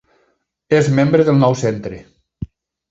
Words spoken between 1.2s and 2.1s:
del Nou Centre.